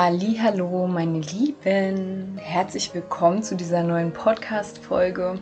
[0.00, 5.40] Hallo, meine Lieben, herzlich willkommen zu dieser neuen Podcast Folge.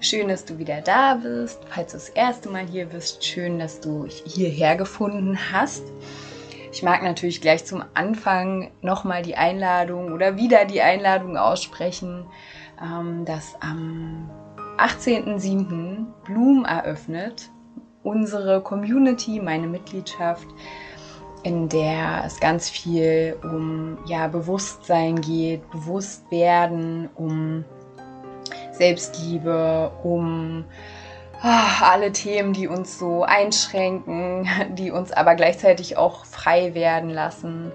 [0.00, 1.60] Schön, dass du wieder da bist.
[1.68, 5.82] Falls du das erste Mal hier bist, schön, dass du hierher gefunden hast.
[6.72, 12.24] Ich mag natürlich gleich zum Anfang nochmal die Einladung oder wieder die Einladung aussprechen,
[12.82, 14.30] ähm, dass am
[14.78, 16.06] 18.07.
[16.24, 17.50] Bloom eröffnet.
[18.02, 20.46] Unsere Community, meine Mitgliedschaft
[21.42, 27.64] in der es ganz viel um ja, Bewusstsein geht, bewusst werden, um
[28.72, 30.64] Selbstliebe, um
[31.40, 37.72] ach, alle Themen, die uns so einschränken, die uns aber gleichzeitig auch frei werden lassen.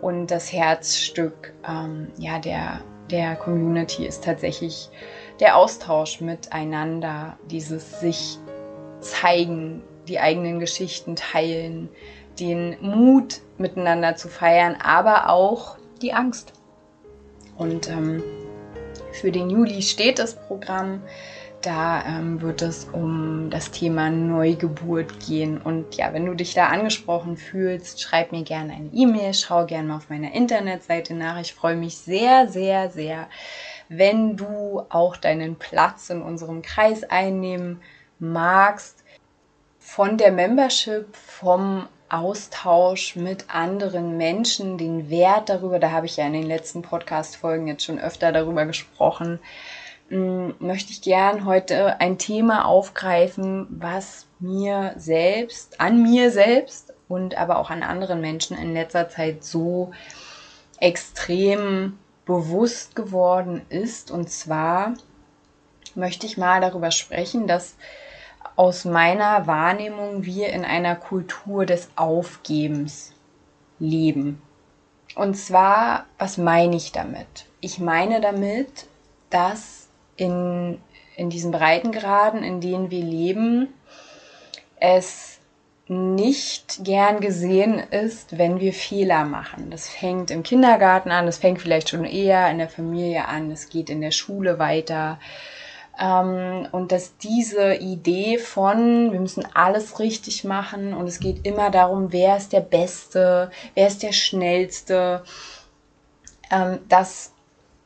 [0.00, 4.90] Und das Herzstück ähm, ja, der, der Community ist tatsächlich
[5.40, 8.38] der Austausch miteinander, dieses sich
[9.00, 11.88] zeigen, die eigenen Geschichten teilen,
[12.38, 16.52] den Mut miteinander zu feiern, aber auch die Angst.
[17.56, 18.22] Und ähm,
[19.12, 21.02] für den Juli steht das Programm.
[21.62, 25.58] Da ähm, wird es um das Thema Neugeburt gehen.
[25.58, 29.88] Und ja, wenn du dich da angesprochen fühlst, schreib mir gerne eine E-Mail, schau gerne
[29.88, 31.40] mal auf meiner Internetseite nach.
[31.40, 33.28] Ich freue mich sehr, sehr, sehr,
[33.88, 37.80] wenn du auch deinen Platz in unserem Kreis einnehmen
[38.18, 39.02] magst.
[39.78, 46.26] Von der Membership, vom Austausch mit anderen Menschen, den Wert darüber, da habe ich ja
[46.26, 49.40] in den letzten Podcast-Folgen jetzt schon öfter darüber gesprochen,
[50.08, 57.36] hm, möchte ich gern heute ein Thema aufgreifen, was mir selbst, an mir selbst und
[57.36, 59.90] aber auch an anderen Menschen in letzter Zeit so
[60.78, 64.10] extrem bewusst geworden ist.
[64.10, 64.94] Und zwar
[65.94, 67.76] möchte ich mal darüber sprechen, dass
[68.56, 73.12] aus meiner Wahrnehmung wir in einer Kultur des Aufgebens
[73.78, 74.40] leben.
[75.14, 77.46] Und zwar, was meine ich damit?
[77.60, 78.86] Ich meine damit,
[79.30, 80.80] dass in,
[81.16, 83.68] in diesen Breitengraden, in denen wir leben,
[84.76, 85.38] es
[85.86, 89.70] nicht gern gesehen ist, wenn wir Fehler machen.
[89.70, 93.68] Das fängt im Kindergarten an, das fängt vielleicht schon eher in der Familie an, es
[93.68, 95.18] geht in der Schule weiter.
[95.98, 101.70] Ähm, und dass diese Idee von, wir müssen alles richtig machen und es geht immer
[101.70, 105.22] darum, wer ist der Beste, wer ist der Schnellste,
[106.50, 107.32] ähm, dass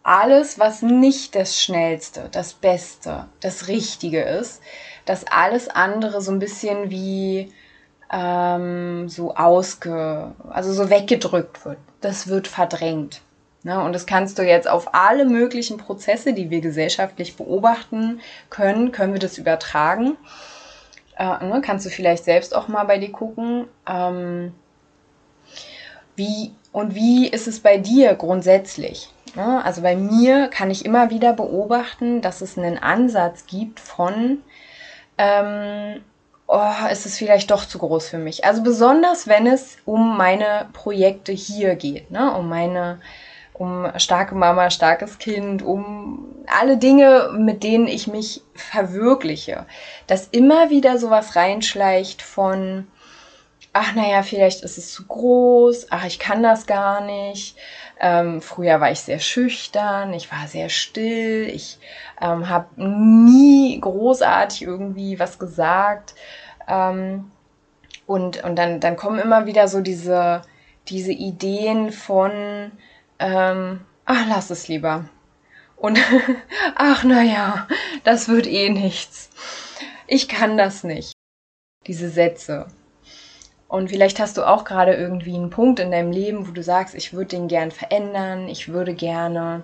[0.03, 4.63] alles, was nicht das Schnellste, das Beste, das Richtige ist,
[5.05, 7.53] dass alles andere so ein bisschen wie
[8.11, 11.79] ähm, so ausge, also so weggedrückt wird.
[12.01, 13.21] Das wird verdrängt.
[13.63, 13.83] Ne?
[13.83, 18.21] Und das kannst du jetzt auf alle möglichen Prozesse, die wir gesellschaftlich beobachten
[18.51, 20.17] können, können wir das übertragen.
[21.17, 21.61] Äh, ne?
[21.65, 23.67] Kannst du vielleicht selbst auch mal bei dir gucken.
[23.89, 24.53] Ähm,
[26.17, 29.11] wie und wie ist es bei dir grundsätzlich?
[29.35, 29.65] Ne?
[29.65, 34.43] Also bei mir kann ich immer wieder beobachten, dass es einen Ansatz gibt von
[35.17, 36.01] ähm,
[36.47, 38.45] oh, ist es vielleicht doch zu groß für mich.
[38.45, 42.35] Also besonders, wenn es um meine Projekte hier geht, ne?
[42.35, 43.01] um meine
[43.59, 49.67] um starke Mama, starkes Kind, um alle Dinge, mit denen ich mich verwirkliche.
[50.07, 52.87] Dass immer wieder sowas reinschleicht von,
[53.73, 57.57] ach naja, vielleicht ist es zu groß, ach ich kann das gar nicht.
[58.01, 61.79] Ähm, früher war ich sehr schüchtern, ich war sehr still, ich
[62.21, 66.15] ähm, habe nie großartig irgendwie was gesagt.
[66.69, 67.33] Ähm,
[68.07, 70.43] und und dann, dann kommen immer wieder so diese,
[70.89, 72.71] diese Ideen von,
[73.19, 75.09] ähm, ach, lass es lieber.
[75.77, 75.99] Und
[76.75, 77.69] ach, naja,
[78.05, 79.31] das wird eh nichts.
[80.07, 81.13] Ich kann das nicht.
[81.87, 82.67] Diese Sätze.
[83.69, 86.95] Und vielleicht hast du auch gerade irgendwie einen Punkt in deinem Leben, wo du sagst,
[86.95, 89.63] ich würde den gern verändern, ich würde gerne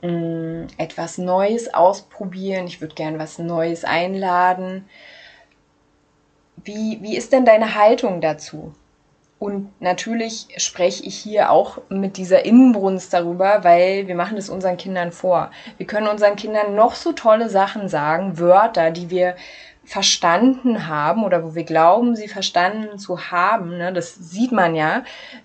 [0.00, 4.88] mh, mm, etwas Neues ausprobieren, ich würde gern was Neues einladen.
[6.64, 8.74] Wie, wie ist denn deine Haltung dazu?
[9.42, 14.76] Und natürlich spreche ich hier auch mit dieser Innenbrunst darüber, weil wir machen es unseren
[14.76, 15.50] Kindern vor.
[15.78, 19.34] Wir können unseren Kindern noch so tolle Sachen sagen, Wörter, die wir
[19.82, 23.78] verstanden haben oder wo wir glauben, sie verstanden zu haben.
[23.78, 23.92] Ne?
[23.92, 25.02] Das sieht man ja.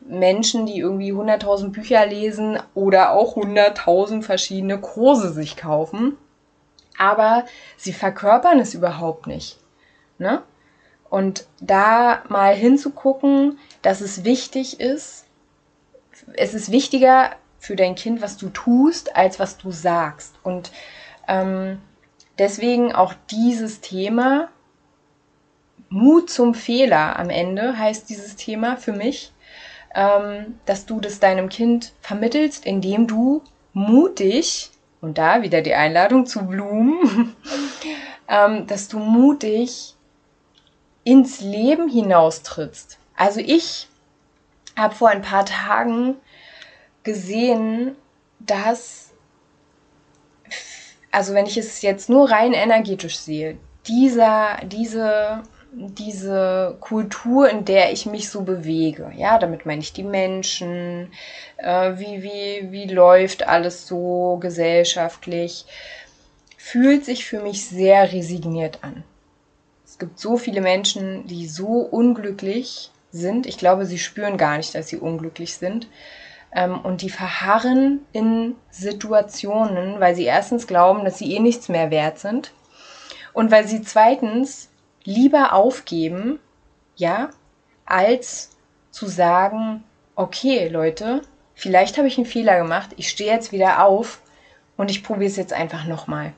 [0.07, 6.17] Menschen, die irgendwie 100.000 Bücher lesen oder auch 100.000 verschiedene Kurse sich kaufen,
[7.00, 7.45] aber
[7.77, 9.57] sie verkörpern es überhaupt nicht.
[10.19, 10.43] Ne?
[11.09, 13.57] Und da mal hinzugucken,
[13.88, 15.24] dass es wichtig ist,
[16.34, 20.36] es ist wichtiger für dein Kind, was du tust, als was du sagst.
[20.44, 20.74] Und
[21.25, 21.80] ähm,
[22.38, 24.50] deswegen auch dieses Thema,
[25.88, 29.31] Mut zum Fehler am Ende heißt dieses Thema für mich,
[29.95, 33.42] ähm, dass du das deinem Kind vermittelst, indem du
[33.72, 34.69] mutig,
[35.00, 37.38] und da wieder die Einladung zu Blumen,
[38.28, 39.95] ähm, dass du mutig
[41.06, 43.00] ins Leben hinaustrittst.
[43.17, 43.87] Also ich
[44.77, 46.15] habe vor ein paar Tagen
[47.03, 47.95] gesehen,
[48.39, 49.11] dass,
[51.11, 55.41] also wenn ich es jetzt nur rein energetisch sehe, dieser, diese,
[55.71, 61.11] diese Kultur, in der ich mich so bewege, ja, damit meine ich die Menschen,
[61.57, 65.65] äh, wie, wie, wie läuft alles so gesellschaftlich,
[66.55, 69.03] fühlt sich für mich sehr resigniert an.
[69.85, 73.45] Es gibt so viele Menschen, die so unglücklich sind.
[73.45, 75.88] Ich glaube, sie spüren gar nicht, dass sie unglücklich sind.
[76.51, 81.92] Ähm, und die verharren in Situationen, weil sie erstens glauben, dass sie eh nichts mehr
[81.92, 82.54] wert sind.
[83.33, 84.69] Und weil sie zweitens
[85.04, 86.39] lieber aufgeben,
[86.95, 87.30] ja,
[87.86, 88.57] als
[88.92, 89.83] zu sagen,
[90.15, 91.21] okay, Leute,
[91.53, 94.21] vielleicht habe ich einen Fehler gemacht, ich stehe jetzt wieder auf
[94.75, 96.33] und ich probiere es jetzt einfach nochmal.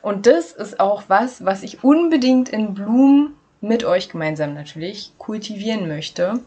[0.00, 5.88] Und das ist auch was, was ich unbedingt in Blumen mit euch gemeinsam natürlich kultivieren
[5.88, 6.40] möchte.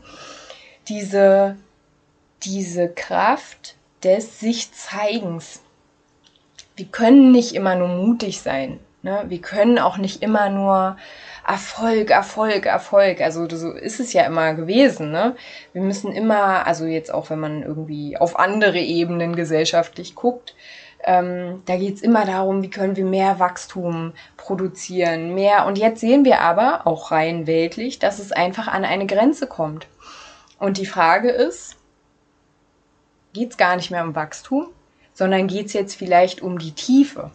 [0.87, 1.55] Diese,
[2.43, 5.63] diese Kraft des sich Zeigens.
[6.75, 8.79] Wir können nicht immer nur mutig sein.
[9.01, 9.23] Ne?
[9.27, 10.97] Wir können auch nicht immer nur
[11.47, 13.21] Erfolg, Erfolg, Erfolg.
[13.21, 15.11] Also so ist es ja immer gewesen.
[15.11, 15.35] Ne?
[15.73, 20.55] Wir müssen immer, also jetzt auch wenn man irgendwie auf andere Ebenen gesellschaftlich guckt,
[21.05, 25.67] ähm, da geht es immer darum, wie können wir mehr Wachstum produzieren, mehr.
[25.67, 29.87] Und jetzt sehen wir aber, auch rein weltlich, dass es einfach an eine Grenze kommt.
[30.57, 31.77] Und die Frage ist,
[33.33, 34.67] geht es gar nicht mehr um Wachstum,
[35.13, 37.29] sondern geht es jetzt vielleicht um die Tiefe?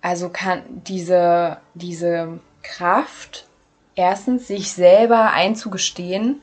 [0.00, 3.46] Also kann diese, diese Kraft,
[3.94, 6.40] erstens sich selber einzugestehen,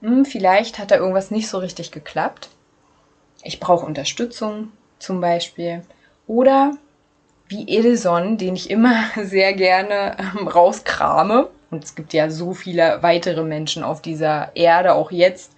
[0.00, 2.48] hm, vielleicht hat da irgendwas nicht so richtig geklappt.
[3.44, 5.82] Ich brauche Unterstützung, zum Beispiel.
[6.26, 6.72] Oder
[7.48, 11.48] wie Edison, den ich immer sehr gerne ähm, rauskrame.
[11.70, 15.52] Und es gibt ja so viele weitere Menschen auf dieser Erde, auch jetzt,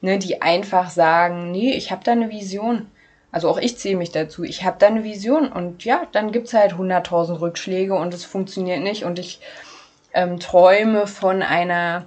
[0.00, 2.90] ne, die einfach sagen, nee, ich habe da eine Vision.
[3.32, 4.44] Also auch ich zähle mich dazu.
[4.44, 8.24] Ich habe da eine Vision und ja, dann gibt es halt 100.000 Rückschläge und es
[8.24, 9.40] funktioniert nicht und ich
[10.14, 12.06] ähm, träume von einer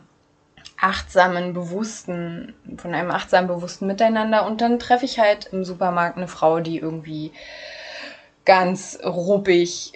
[0.82, 4.46] achtsamen, bewussten, von einem achtsamen, bewussten Miteinander.
[4.46, 7.32] Und dann treffe ich halt im Supermarkt eine Frau, die irgendwie
[8.46, 9.94] ganz ruppig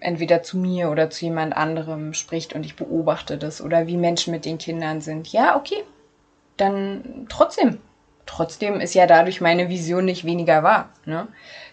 [0.00, 4.32] entweder zu mir oder zu jemand anderem spricht und ich beobachte das oder wie Menschen
[4.32, 5.32] mit den Kindern sind.
[5.32, 5.82] Ja, okay.
[6.56, 7.78] Dann trotzdem.
[8.26, 10.90] Trotzdem ist ja dadurch meine Vision nicht weniger wahr.
[11.06, 11.28] Ne?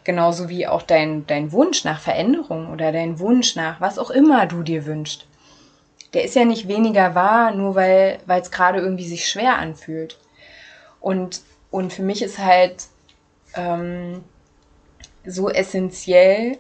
[0.06, 4.46] Genauso wie auch dein, dein Wunsch nach Veränderung oder dein Wunsch nach was auch immer
[4.46, 5.28] du dir wünschst
[6.16, 10.18] der ist ja nicht weniger wahr, nur weil es gerade irgendwie sich schwer anfühlt.
[11.02, 11.42] Und,
[11.72, 12.86] und für mich ist halt
[13.54, 14.24] ähm,
[15.26, 16.58] so essentiell,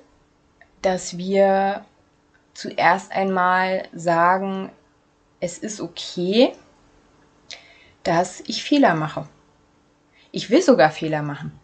[0.81, 1.85] dass wir
[2.53, 4.71] zuerst einmal sagen,
[5.39, 6.51] es ist okay,
[8.03, 9.25] dass ich Fehler mache.
[10.33, 11.57] Ich will sogar Fehler machen.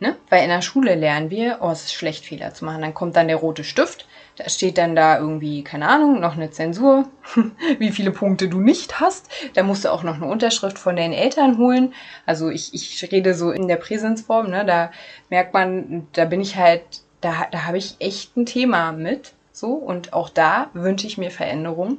[0.00, 0.16] Ne?
[0.30, 2.80] Weil in der Schule lernen wir, oh, es ist schlecht, Fehler zu machen.
[2.80, 4.06] Dann kommt dann der rote Stift
[4.38, 7.08] da steht dann da irgendwie, keine Ahnung, noch eine Zensur,
[7.78, 9.28] wie viele Punkte du nicht hast.
[9.54, 11.92] Da musst du auch noch eine Unterschrift von deinen Eltern holen.
[12.24, 14.64] Also ich, ich rede so in der Präsenzform, ne?
[14.64, 14.92] Da
[15.28, 16.82] merkt man, da bin ich halt,
[17.20, 19.32] da, da habe ich echt ein Thema mit.
[19.50, 21.98] So, und auch da wünsche ich mir Veränderung.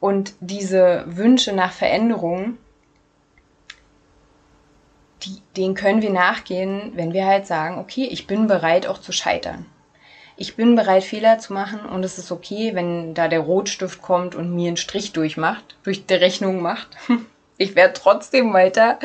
[0.00, 2.58] Und diese Wünsche nach Veränderung,
[5.22, 9.12] die, denen können wir nachgehen, wenn wir halt sagen, okay, ich bin bereit auch zu
[9.12, 9.64] scheitern
[10.36, 14.34] ich bin bereit, Fehler zu machen und es ist okay, wenn da der Rotstift kommt
[14.34, 16.96] und mir einen Strich durchmacht, durch die Rechnung macht.
[17.56, 18.98] Ich werde trotzdem weiter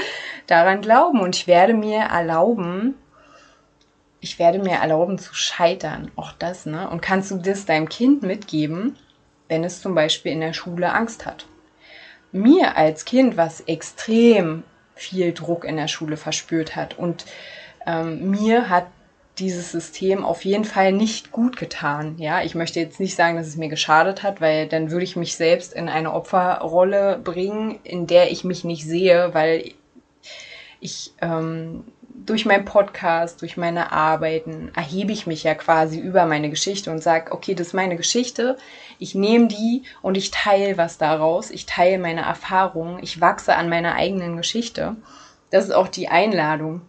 [0.48, 2.95] daran glauben und ich werde mir erlauben,
[4.21, 6.09] ich werde mir erlauben zu scheitern.
[6.15, 6.89] Auch das, ne?
[6.89, 8.98] Und kannst du das deinem Kind mitgeben,
[9.50, 11.45] wenn es zum Beispiel in der Schule Angst hat?
[12.31, 14.63] Mir als Kind, was extrem
[14.95, 17.25] viel Druck in der Schule verspürt hat und
[17.86, 18.88] ähm, mir hat
[19.39, 22.15] dieses System auf jeden Fall nicht gut getan.
[22.17, 25.15] Ja, ich möchte jetzt nicht sagen, dass es mir geschadet hat, weil dann würde ich
[25.15, 29.72] mich selbst in eine Opferrolle bringen, in der ich mich nicht sehe, weil
[30.79, 31.84] ich ähm,
[32.25, 37.01] durch meinen Podcast, durch meine Arbeiten erhebe ich mich ja quasi über meine Geschichte und
[37.01, 38.58] sage, okay, das ist meine Geschichte.
[39.00, 41.50] Ich nehme die und ich teile was daraus.
[41.50, 43.01] Ich teile meine Erfahrungen.
[43.01, 44.96] Ich wachse an meiner eigenen Geschichte.
[45.50, 46.81] Das ist auch die Einladung.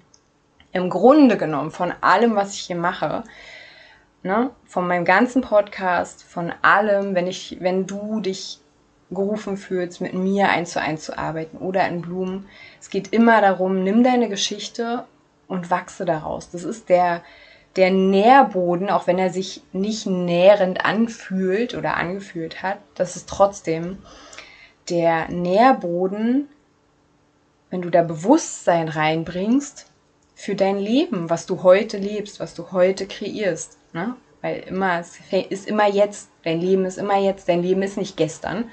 [0.73, 3.25] Im Grunde genommen von allem, was ich hier mache,
[4.23, 8.61] ne, von meinem ganzen Podcast, von allem, wenn ich, wenn du dich
[9.11, 12.49] gerufen fühlst, mit mir eins zu eins zu arbeiten oder in Blumen.
[12.81, 15.05] Es geht immer darum, nimm deine Geschichte
[15.49, 16.50] und wachse daraus.
[16.50, 17.23] Das ist der,
[17.77, 23.99] der Nährboden, auch wenn er sich nicht nährend anfühlt oder angefühlt hat, das ist trotzdem
[24.89, 26.49] der Nährboden,
[27.71, 29.89] wenn du da Bewusstsein reinbringst
[30.40, 33.76] für dein Leben, was du heute lebst, was du heute kreierst.
[33.92, 34.16] Ne?
[34.40, 35.18] Weil immer, es
[35.50, 38.70] ist immer jetzt, dein Leben ist immer jetzt, dein Leben ist nicht gestern.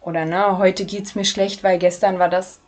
[0.00, 2.60] Oder ne, heute geht's mir schlecht, weil gestern war das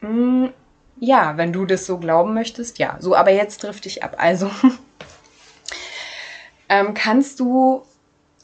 [0.00, 0.52] mh, hm,
[1.00, 2.98] ja, wenn du das so glauben möchtest, ja.
[3.00, 4.16] So, aber jetzt trifft dich ab.
[4.18, 4.50] Also
[6.68, 7.86] ähm, kannst du,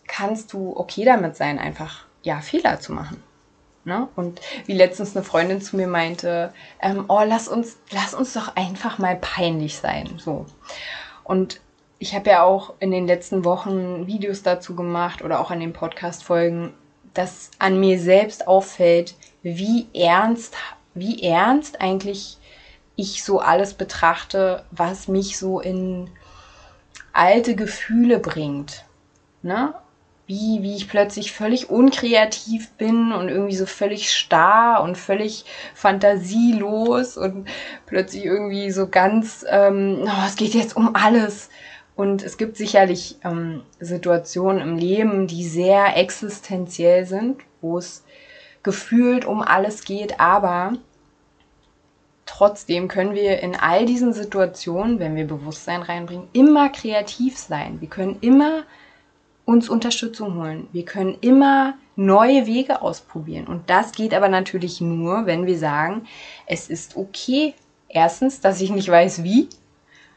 [0.07, 3.23] kannst du okay damit sein, einfach ja Fehler zu machen.
[3.85, 4.09] Ne?
[4.17, 8.57] Und wie letztens eine Freundin zu mir meinte, ähm, oh, lass uns, lass uns doch
[8.57, 10.09] einfach mal peinlich sein.
[10.19, 10.47] So.
[11.23, 11.61] Und
[11.99, 15.73] ich habe ja auch in den letzten Wochen Videos dazu gemacht oder auch an den
[15.73, 16.73] Podcast-Folgen,
[17.13, 20.57] dass an mir selbst auffällt, wie ernst,
[20.95, 22.39] wie ernst eigentlich
[22.97, 26.11] ich so alles betrachte, was mich so in
[27.13, 28.85] alte Gefühle bringt.
[29.43, 29.75] Ne?
[30.27, 37.19] Wie, wie ich plötzlich völlig unkreativ bin und irgendwie so völlig starr und völlig fantasielos
[37.19, 37.47] und
[37.85, 41.51] plötzlich irgendwie so ganz, ähm, oh, es geht jetzt um alles.
[41.95, 48.05] Und es gibt sicherlich ähm, Situationen im Leben, die sehr existenziell sind, wo es
[48.63, 50.73] gefühlt um alles geht, aber
[52.27, 57.81] Trotzdem können wir in all diesen Situationen, wenn wir Bewusstsein reinbringen, immer kreativ sein.
[57.81, 58.65] Wir können immer
[59.45, 60.69] uns Unterstützung holen.
[60.73, 63.47] Wir können immer neue Wege ausprobieren.
[63.47, 66.07] Und das geht aber natürlich nur, wenn wir sagen,
[66.47, 67.55] es ist okay.
[67.89, 69.49] Erstens, dass ich nicht weiß wie.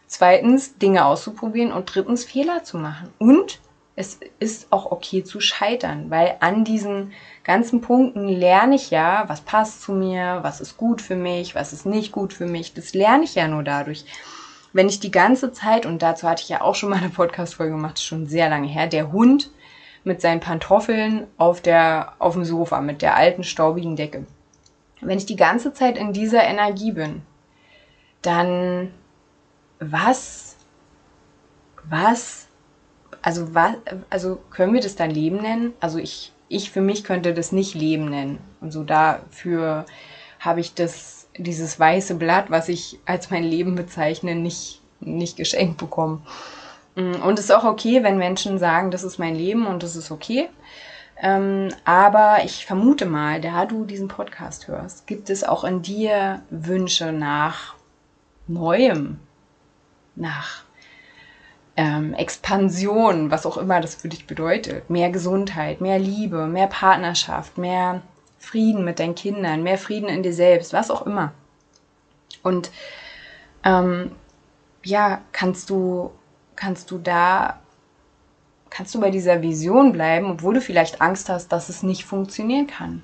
[0.07, 1.72] Zweitens, Dinge auszuprobieren.
[1.72, 3.10] Und drittens, Fehler zu machen.
[3.19, 3.60] Und
[3.98, 9.41] es ist auch okay zu scheitern, weil an diesen ganzen Punkten lerne ich ja, was
[9.41, 12.75] passt zu mir, was ist gut für mich, was ist nicht gut für mich.
[12.75, 14.05] Das lerne ich ja nur dadurch.
[14.77, 17.72] Wenn ich die ganze Zeit, und dazu hatte ich ja auch schon mal eine Podcast-Folge
[17.72, 19.50] gemacht, schon sehr lange her, der Hund
[20.03, 24.27] mit seinen Pantoffeln auf der, auf dem Sofa mit der alten staubigen Decke.
[25.01, 27.24] Wenn ich die ganze Zeit in dieser Energie bin,
[28.22, 28.91] dann
[29.79, 30.57] was,
[31.89, 32.48] was
[33.24, 33.77] also, was,
[34.12, 35.74] also können wir das dann Leben nennen?
[35.79, 38.38] Also ich, ich für mich könnte das nicht Leben nennen.
[38.62, 39.88] Und so dafür
[40.39, 45.77] habe ich das, dieses weiße Blatt, was ich als mein Leben bezeichne, nicht, nicht geschenkt
[45.77, 46.25] bekommen.
[46.96, 49.96] Mm, und es ist auch okay, wenn Menschen sagen, das ist mein Leben und das
[49.96, 50.50] ist okay.
[51.20, 56.41] Ähm, aber ich vermute mal, da du diesen Podcast hörst, gibt es auch in dir
[56.50, 57.74] Wünsche nach
[58.48, 59.20] Neuem,
[60.15, 60.63] nach
[61.75, 67.58] ähm, Expansion, was auch immer das für dich bedeutet, mehr Gesundheit, mehr Liebe, mehr Partnerschaft,
[67.58, 68.01] mehr
[68.48, 71.34] Frieden mit deinen Kindern, mehr Frieden in dir selbst, was auch immer.
[72.44, 72.72] Und
[73.63, 74.12] ähm,
[74.84, 76.12] ja, kannst du,
[76.56, 77.60] kannst du da,
[78.70, 82.68] kannst du bei dieser Vision bleiben, obwohl du vielleicht Angst hast, dass es nicht funktionieren
[82.68, 83.04] kann.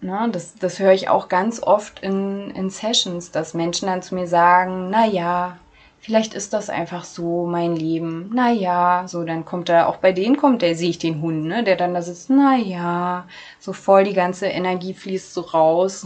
[0.00, 4.14] Na, das, das höre ich auch ganz oft in, in Sessions, dass Menschen dann zu
[4.14, 5.58] mir sagen, na ja,
[6.00, 8.30] vielleicht ist das einfach so mein Leben.
[8.32, 11.64] Naja, so dann kommt da, auch bei denen kommt, der sehe ich den Hund, ne,
[11.64, 13.26] der dann da sitzt, naja,
[13.58, 16.04] so voll die ganze Energie fließt so raus.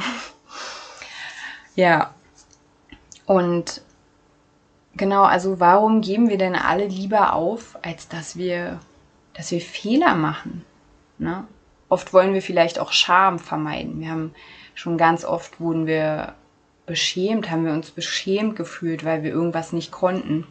[1.75, 2.15] ja.
[3.27, 3.83] Und
[4.97, 8.81] genau, also warum geben wir denn alle lieber auf, als dass wir,
[9.35, 10.65] dass wir Fehler machen?
[11.19, 11.45] Ne?
[11.89, 14.01] Oft wollen wir vielleicht auch Scham vermeiden.
[14.01, 14.35] Wir haben
[14.75, 16.35] schon ganz oft wurden wir
[16.91, 20.45] beschämt, haben wir uns beschämt gefühlt, weil wir irgendwas nicht konnten.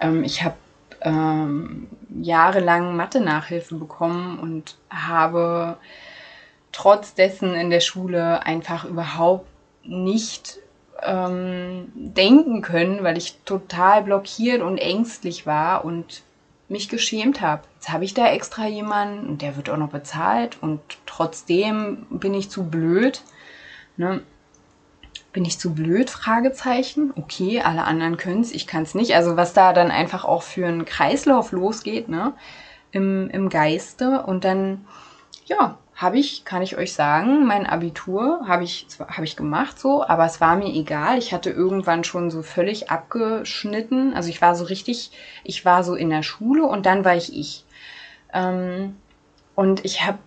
[0.00, 0.56] Ähm, ich habe
[1.02, 1.88] ähm,
[2.22, 5.76] jahrelang Mathe-Nachhilfe bekommen und habe
[6.72, 9.46] trotz dessen in der Schule einfach überhaupt
[9.84, 10.58] nicht
[11.02, 16.22] ähm, denken können, weil ich total blockiert und ängstlich war und
[16.70, 17.64] mich geschämt habe.
[17.74, 22.32] Jetzt habe ich da extra jemanden und der wird auch noch bezahlt und trotzdem bin
[22.32, 23.22] ich zu blöd.
[23.98, 24.22] Ne?
[25.32, 26.10] Bin ich zu blöd?
[26.10, 27.12] Fragezeichen.
[27.16, 29.14] Okay, alle anderen können es, ich kann es nicht.
[29.14, 32.34] Also was da dann einfach auch für einen Kreislauf losgeht, ne?
[32.90, 34.22] Im, im Geiste.
[34.22, 34.84] Und dann,
[35.46, 40.04] ja, habe ich, kann ich euch sagen, mein Abitur habe ich, habe ich gemacht so,
[40.06, 41.16] aber es war mir egal.
[41.16, 44.12] Ich hatte irgendwann schon so völlig abgeschnitten.
[44.14, 45.12] Also ich war so richtig,
[45.44, 47.64] ich war so in der Schule und dann war ich ich.
[48.32, 48.96] Ähm,
[49.54, 50.18] und ich habe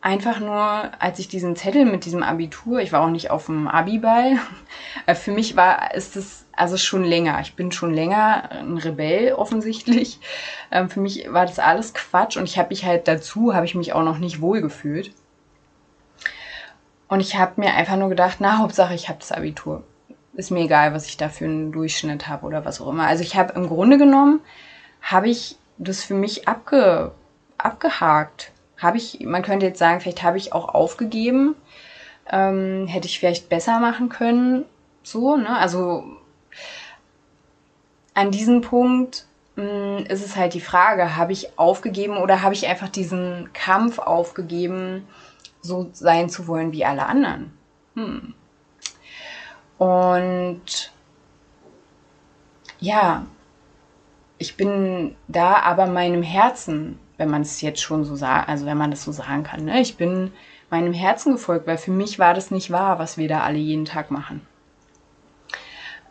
[0.00, 3.68] einfach nur, als ich diesen Zettel mit diesem Abitur, ich war auch nicht auf dem
[3.68, 4.38] Abiball,
[5.06, 7.40] äh, für mich war, ist es also schon länger.
[7.40, 10.20] Ich bin schon länger ein Rebell offensichtlich.
[10.70, 13.74] Ähm, für mich war das alles Quatsch und ich habe mich halt dazu, habe ich
[13.74, 15.12] mich auch noch nicht wohl gefühlt.
[17.08, 19.82] Und ich habe mir einfach nur gedacht, na, Hauptsache ich habe das Abitur.
[20.34, 23.06] Ist mir egal, was ich da für einen Durchschnitt habe oder was auch immer.
[23.06, 24.40] Also ich habe im Grunde genommen,
[25.00, 27.12] habe ich das für mich abge,
[27.56, 28.52] abgehakt.
[28.78, 31.56] Habe ich, man könnte jetzt sagen, vielleicht habe ich auch aufgegeben.
[32.30, 34.64] Ähm, hätte ich vielleicht besser machen können.
[35.02, 35.56] So, ne?
[35.56, 36.04] Also
[38.14, 42.54] an diesem Punkt mh, mm, ist es halt die Frage, habe ich aufgegeben oder habe
[42.54, 45.06] ich einfach diesen Kampf aufgegeben,
[45.62, 47.52] so sein zu wollen wie alle anderen?
[47.94, 48.34] Hm.
[49.78, 50.92] Und
[52.80, 53.26] ja,
[54.38, 58.78] ich bin da aber meinem Herzen, wenn man es jetzt schon so sagt, also wenn
[58.78, 59.80] man das so sagen kann, ne?
[59.80, 60.32] ich bin
[60.70, 63.84] meinem Herzen gefolgt, weil für mich war das nicht wahr, was wir da alle jeden
[63.84, 64.42] Tag machen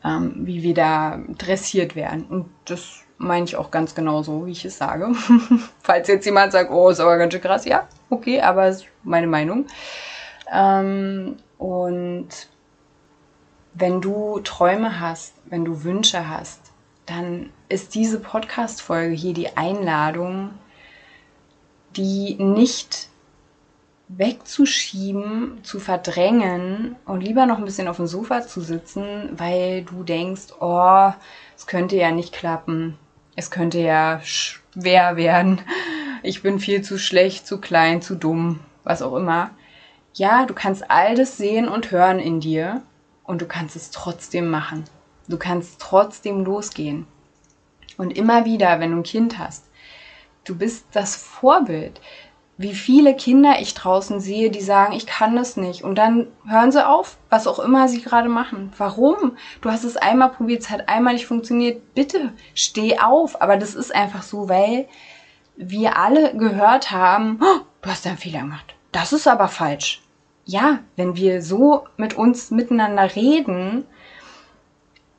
[0.08, 2.26] ähm, wie wir da dressiert werden.
[2.26, 5.12] Und das meine ich auch ganz genau so, wie ich es sage.
[5.82, 9.28] Falls jetzt jemand sagt, oh, ist aber ganz schön krass, ja, okay, aber ist meine
[9.28, 9.66] Meinung.
[10.52, 12.30] Ähm, und
[13.74, 16.72] wenn du Träume hast, wenn du Wünsche hast,
[17.06, 20.52] dann ist diese Podcast-Folge hier die Einladung,
[21.96, 23.10] die nicht
[24.10, 30.04] wegzuschieben, zu verdrängen und lieber noch ein bisschen auf dem Sofa zu sitzen, weil du
[30.04, 31.12] denkst, oh,
[31.56, 32.98] es könnte ja nicht klappen,
[33.36, 35.62] es könnte ja schwer werden,
[36.24, 39.52] ich bin viel zu schlecht, zu klein, zu dumm, was auch immer.
[40.14, 42.82] Ja, du kannst all das sehen und hören in dir
[43.24, 44.86] und du kannst es trotzdem machen.
[45.28, 47.06] Du kannst trotzdem losgehen.
[47.98, 49.67] Und immer wieder, wenn du ein Kind hast,
[50.48, 52.00] du bist das Vorbild
[52.58, 55.84] wie viele Kinder ich draußen sehe, die sagen, ich kann das nicht.
[55.84, 58.74] Und dann hören sie auf, was auch immer sie gerade machen.
[58.78, 59.38] Warum?
[59.62, 61.94] Du hast es einmal probiert, es hat einmal nicht funktioniert.
[61.94, 63.42] Bitte steh auf.
[63.42, 64.88] Aber das ist einfach so, weil
[65.56, 68.76] wir alle gehört haben, oh, du hast einen Fehler gemacht.
[68.92, 70.02] Das ist aber falsch.
[70.46, 73.86] Ja, wenn wir so mit uns miteinander reden,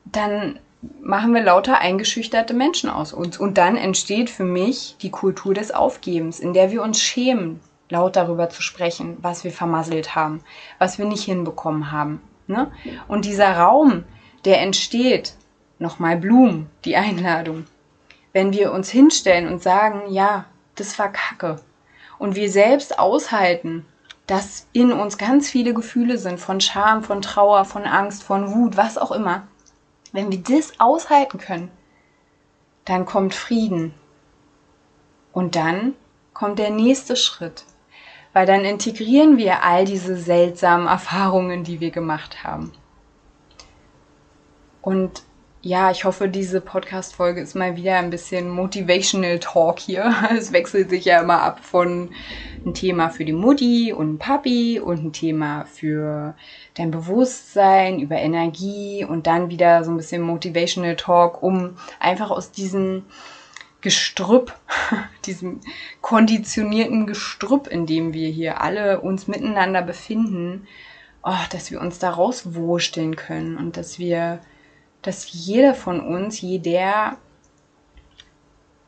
[0.03, 3.37] dann machen wir lauter eingeschüchterte Menschen aus uns.
[3.37, 8.15] Und dann entsteht für mich die Kultur des Aufgebens, in der wir uns schämen, laut
[8.15, 10.41] darüber zu sprechen, was wir vermasselt haben,
[10.77, 12.21] was wir nicht hinbekommen haben.
[12.47, 12.71] Ne?
[13.07, 14.03] Und dieser Raum,
[14.45, 15.33] der entsteht,
[15.79, 17.65] nochmal Blumen, die Einladung,
[18.31, 21.57] wenn wir uns hinstellen und sagen, ja, das war Kacke.
[22.19, 23.85] Und wir selbst aushalten,
[24.27, 28.77] dass in uns ganz viele Gefühle sind von Scham, von Trauer, von Angst, von Wut,
[28.77, 29.47] was auch immer
[30.11, 31.71] wenn wir das aushalten können,
[32.85, 33.93] dann kommt Frieden.
[35.31, 35.93] Und dann
[36.33, 37.65] kommt der nächste Schritt,
[38.33, 42.71] weil dann integrieren wir all diese seltsamen Erfahrungen, die wir gemacht haben.
[44.81, 45.23] Und
[45.61, 50.13] ja, ich hoffe, diese Podcast-Folge ist mal wieder ein bisschen Motivational Talk hier.
[50.37, 52.11] Es wechselt sich ja immer ab von
[52.65, 56.35] ein Thema für die Mutti und Papi und ein Thema für
[56.75, 62.51] dein Bewusstsein, über Energie und dann wieder so ein bisschen Motivational Talk, um einfach aus
[62.51, 63.05] diesem
[63.81, 64.53] Gestrüpp,
[65.25, 65.59] diesem
[66.01, 70.67] konditionierten Gestrüpp, in dem wir hier alle uns miteinander befinden,
[71.23, 74.39] oh, dass wir uns da rauswursteln können und dass wir
[75.01, 77.17] dass jeder von uns, jeder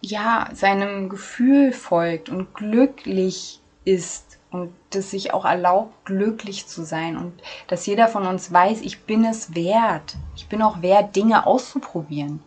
[0.01, 7.17] ja seinem Gefühl folgt und glücklich ist und das sich auch erlaubt, glücklich zu sein
[7.17, 7.33] und
[7.67, 10.15] dass jeder von uns weiß, ich bin es wert.
[10.35, 12.41] Ich bin auch wert, Dinge auszuprobieren.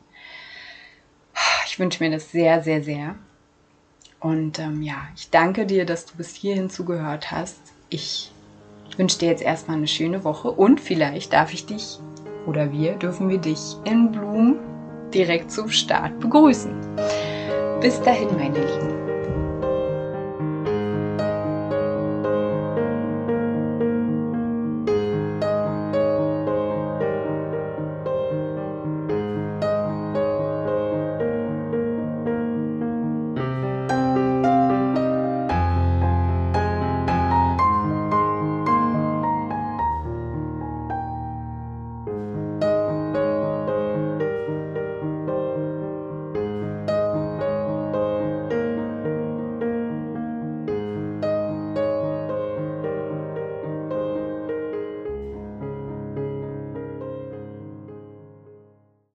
[1.66, 3.14] Ich wünsche mir das sehr, sehr, sehr.
[4.20, 7.58] Und ähm, ja, ich danke dir, dass du bis hierhin zugehört hast.
[7.88, 8.30] Ich
[8.96, 11.98] wünsche dir jetzt erstmal eine schöne Woche und vielleicht darf ich dich
[12.46, 14.56] oder wir dürfen wir dich in Blum
[15.12, 16.72] direkt zum Start begrüßen.
[17.80, 19.03] Bis dahin, meine Lieben.